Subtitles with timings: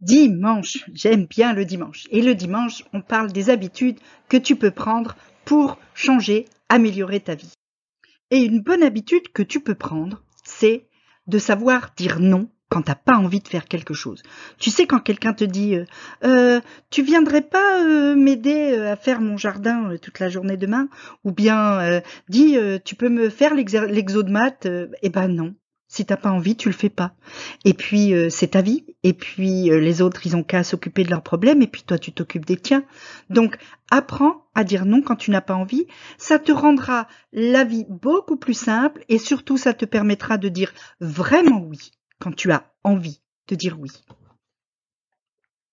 [0.00, 2.06] Dimanche, j'aime bien le dimanche.
[2.10, 7.34] Et le dimanche, on parle des habitudes que tu peux prendre pour changer, améliorer ta
[7.34, 7.52] vie.
[8.30, 10.86] Et une bonne habitude que tu peux prendre, c'est
[11.26, 14.22] de savoir dire non quand t'as pas envie de faire quelque chose.
[14.58, 15.84] Tu sais quand quelqu'un te dit euh,
[16.24, 16.60] euh,
[16.90, 20.88] tu viendrais pas euh, m'aider à faire mon jardin toute la journée demain?
[21.24, 24.66] Ou bien dis tu peux me faire l'exo de maths
[25.02, 25.54] eh ben non
[25.88, 27.14] si t'as pas envie, tu le fais pas.
[27.64, 28.84] Et puis c'est ta vie.
[29.06, 31.62] Et puis euh, les autres, ils ont qu'à s'occuper de leurs problèmes.
[31.62, 32.82] Et puis toi, tu t'occupes des tiens.
[33.30, 33.56] Donc
[33.88, 35.86] apprends à dire non quand tu n'as pas envie.
[36.18, 39.04] Ça te rendra la vie beaucoup plus simple.
[39.08, 43.78] Et surtout, ça te permettra de dire vraiment oui quand tu as envie de dire
[43.78, 43.92] oui.